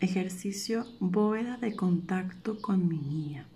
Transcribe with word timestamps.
Ejercicio 0.00 0.86
bóveda 0.98 1.56
de 1.56 1.76
contacto 1.76 2.60
con 2.60 2.88
mi 2.88 2.98
niña. 2.98 3.46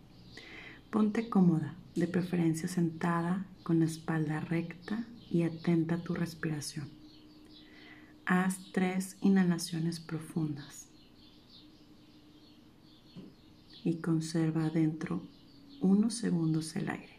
Ponte 0.90 1.28
cómoda, 1.28 1.74
de 1.94 2.06
preferencia 2.06 2.68
sentada 2.68 3.44
con 3.64 3.80
la 3.80 3.86
espalda 3.86 4.40
recta 4.40 5.04
y 5.30 5.42
atenta 5.42 5.96
a 5.96 6.02
tu 6.02 6.14
respiración. 6.14 6.88
Haz 8.24 8.70
tres 8.72 9.16
inhalaciones 9.20 10.00
profundas 10.00 10.88
y 13.84 13.96
conserva 13.96 14.66
adentro 14.66 15.22
unos 15.80 16.14
segundos 16.14 16.76
el 16.76 16.88
aire. 16.88 17.18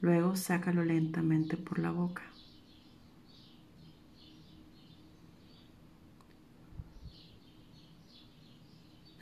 Luego 0.00 0.36
sácalo 0.36 0.84
lentamente 0.84 1.56
por 1.56 1.80
la 1.80 1.90
boca. 1.90 2.22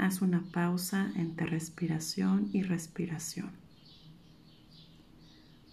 Haz 0.04 0.20
una 0.20 0.42
pausa 0.52 1.10
entre 1.16 1.46
respiración 1.46 2.50
y 2.52 2.62
respiración. 2.62 3.52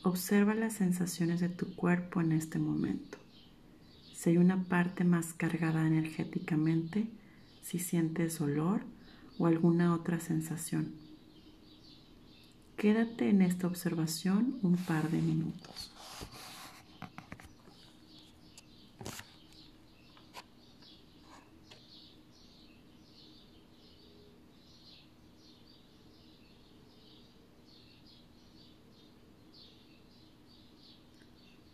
Observa 0.04 0.56
las 0.56 0.72
sensaciones 0.72 1.42
de 1.42 1.50
tu 1.50 1.76
cuerpo 1.76 2.22
en 2.22 2.32
este 2.32 2.58
momento. 2.58 3.18
Si 4.16 4.30
hay 4.30 4.38
una 4.38 4.64
parte 4.64 5.04
más 5.04 5.34
cargada 5.34 5.86
energéticamente, 5.86 7.10
si 7.62 7.78
sientes 7.78 8.40
dolor 8.40 8.86
o 9.38 9.48
alguna 9.48 9.94
otra 9.94 10.22
sensación. 10.22 10.94
Quédate 12.78 13.28
en 13.28 13.42
esta 13.42 13.68
observación 13.68 14.60
un 14.62 14.78
par 14.78 15.12
de 15.12 15.22
minutos. 15.22 15.92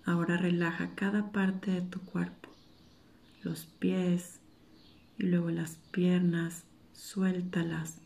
Ahora 0.07 0.37
relaja 0.37 0.95
cada 0.95 1.33
parte 1.33 1.69
de 1.69 1.81
tu 1.81 1.99
cuerpo, 1.99 2.47
los 3.43 3.65
pies 3.65 4.39
y 5.17 5.23
luego 5.23 5.49
las 5.49 5.79
piernas, 5.91 6.63
suéltalas, 6.93 7.97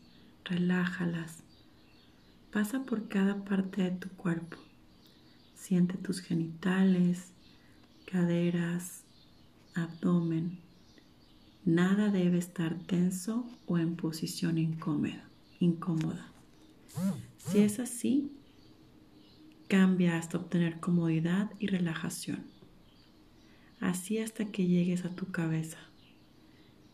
relájalas. 0.44 1.44
Pasa 2.52 2.82
por 2.82 3.06
cada 3.06 3.44
parte 3.44 3.84
de 3.84 3.92
tu 3.92 4.08
cuerpo. 4.08 4.56
Siente 5.54 5.96
tus 5.96 6.18
genitales, 6.18 7.30
caderas, 8.04 9.04
abdomen. 9.76 10.58
Nada 11.64 12.10
debe 12.10 12.38
estar 12.38 12.80
tenso 12.80 13.46
o 13.66 13.78
en 13.78 13.94
posición 13.94 14.58
incómoda. 14.58 16.32
Si 17.38 17.60
es 17.60 17.78
así, 17.78 18.32
Cambia 19.72 20.18
hasta 20.18 20.36
obtener 20.36 20.80
comodidad 20.80 21.50
y 21.58 21.66
relajación. 21.66 22.44
Así 23.80 24.18
hasta 24.18 24.52
que 24.52 24.66
llegues 24.66 25.06
a 25.06 25.14
tu 25.14 25.30
cabeza. 25.32 25.78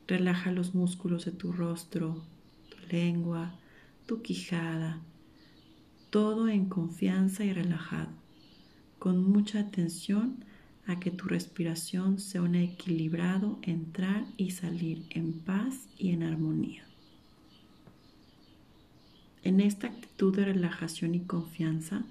Relaja 0.06 0.52
los 0.52 0.76
músculos 0.76 1.24
de 1.24 1.32
tu 1.32 1.50
rostro, 1.50 2.22
tu 2.68 2.76
lengua, 2.88 3.58
tu 4.06 4.22
quijada, 4.22 5.00
todo 6.10 6.48
en 6.48 6.66
confianza 6.66 7.44
y 7.44 7.52
relajado, 7.52 8.12
con 9.00 9.28
mucha 9.28 9.58
atención 9.58 10.44
a 10.86 11.00
que 11.00 11.10
tu 11.10 11.26
respiración 11.26 12.20
sea 12.20 12.42
un 12.42 12.54
equilibrado 12.54 13.58
entrar 13.62 14.24
y 14.36 14.52
salir 14.52 15.04
en 15.10 15.32
paz 15.32 15.88
y 15.98 16.10
en 16.10 16.22
armonía. 16.22 16.84
En 19.42 19.58
esta 19.58 19.88
actitud 19.88 20.36
de 20.36 20.44
relajación 20.44 21.16
y 21.16 21.22
confianza, 21.22 22.04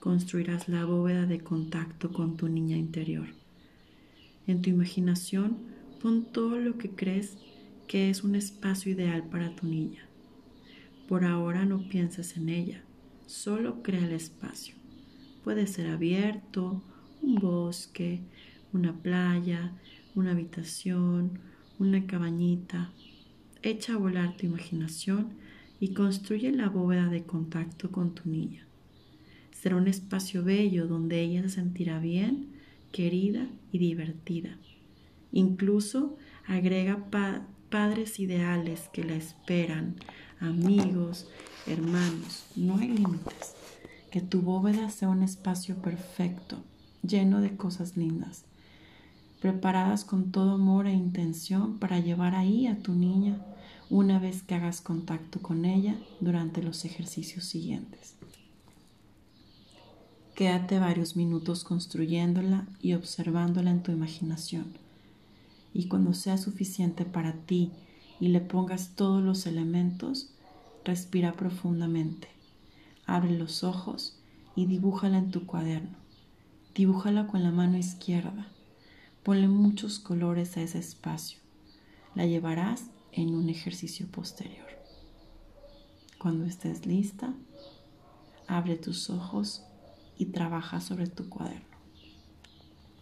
construirás 0.00 0.68
la 0.68 0.84
bóveda 0.84 1.26
de 1.26 1.40
contacto 1.40 2.12
con 2.12 2.36
tu 2.36 2.48
niña 2.48 2.76
interior. 2.76 3.28
En 4.46 4.62
tu 4.62 4.70
imaginación, 4.70 5.58
pon 6.00 6.24
todo 6.32 6.58
lo 6.58 6.78
que 6.78 6.90
crees 6.90 7.36
que 7.86 8.10
es 8.10 8.22
un 8.22 8.34
espacio 8.34 8.92
ideal 8.92 9.24
para 9.28 9.54
tu 9.56 9.66
niña. 9.66 10.06
Por 11.08 11.24
ahora 11.24 11.64
no 11.64 11.88
pienses 11.88 12.36
en 12.36 12.48
ella, 12.48 12.82
solo 13.26 13.82
crea 13.82 14.04
el 14.04 14.12
espacio. 14.12 14.74
Puede 15.42 15.66
ser 15.66 15.88
abierto, 15.88 16.82
un 17.22 17.36
bosque, 17.36 18.20
una 18.72 18.94
playa, 18.94 19.72
una 20.14 20.32
habitación, 20.32 21.40
una 21.78 22.06
cabañita. 22.06 22.92
Echa 23.62 23.94
a 23.94 23.98
volar 23.98 24.36
tu 24.36 24.46
imaginación 24.46 25.30
y 25.80 25.94
construye 25.94 26.52
la 26.52 26.68
bóveda 26.68 27.08
de 27.08 27.24
contacto 27.24 27.90
con 27.90 28.14
tu 28.14 28.28
niña. 28.28 28.67
Será 29.60 29.74
un 29.74 29.88
espacio 29.88 30.44
bello 30.44 30.86
donde 30.86 31.20
ella 31.20 31.42
se 31.42 31.48
sentirá 31.48 31.98
bien, 31.98 32.46
querida 32.92 33.48
y 33.72 33.78
divertida. 33.78 34.56
Incluso 35.32 36.16
agrega 36.46 37.06
padres 37.68 38.20
ideales 38.20 38.88
que 38.92 39.02
la 39.02 39.16
esperan, 39.16 39.96
amigos, 40.38 41.28
hermanos. 41.66 42.46
No 42.54 42.76
hay 42.76 42.88
límites. 42.88 43.56
Que 44.12 44.20
tu 44.20 44.42
bóveda 44.42 44.90
sea 44.90 45.08
un 45.08 45.24
espacio 45.24 45.82
perfecto, 45.82 46.62
lleno 47.02 47.40
de 47.40 47.56
cosas 47.56 47.96
lindas, 47.96 48.44
preparadas 49.40 50.04
con 50.04 50.30
todo 50.30 50.52
amor 50.52 50.86
e 50.86 50.92
intención 50.92 51.78
para 51.78 51.98
llevar 51.98 52.36
ahí 52.36 52.68
a 52.68 52.78
tu 52.78 52.94
niña 52.94 53.44
una 53.90 54.20
vez 54.20 54.42
que 54.44 54.54
hagas 54.54 54.80
contacto 54.80 55.40
con 55.42 55.64
ella 55.64 55.96
durante 56.20 56.62
los 56.62 56.84
ejercicios 56.84 57.44
siguientes. 57.44 58.17
Quédate 60.38 60.78
varios 60.78 61.16
minutos 61.16 61.64
construyéndola 61.64 62.68
y 62.80 62.94
observándola 62.94 63.72
en 63.72 63.82
tu 63.82 63.90
imaginación. 63.90 64.66
Y 65.74 65.88
cuando 65.88 66.14
sea 66.14 66.38
suficiente 66.38 67.04
para 67.04 67.32
ti 67.32 67.72
y 68.20 68.28
le 68.28 68.40
pongas 68.40 68.94
todos 68.94 69.20
los 69.20 69.48
elementos, 69.48 70.30
respira 70.84 71.32
profundamente. 71.32 72.28
Abre 73.04 73.36
los 73.36 73.64
ojos 73.64 74.16
y 74.54 74.66
dibújala 74.66 75.18
en 75.18 75.32
tu 75.32 75.44
cuaderno. 75.44 75.98
Dibújala 76.72 77.26
con 77.26 77.42
la 77.42 77.50
mano 77.50 77.76
izquierda. 77.76 78.46
Ponle 79.24 79.48
muchos 79.48 79.98
colores 79.98 80.56
a 80.56 80.62
ese 80.62 80.78
espacio. 80.78 81.40
La 82.14 82.26
llevarás 82.26 82.84
en 83.10 83.34
un 83.34 83.48
ejercicio 83.48 84.06
posterior. 84.06 84.68
Cuando 86.16 86.44
estés 86.44 86.86
lista, 86.86 87.34
abre 88.46 88.76
tus 88.76 89.10
ojos 89.10 89.64
y 90.18 90.26
trabaja 90.26 90.80
sobre 90.80 91.06
tu 91.06 91.28
cuaderno. 91.28 91.67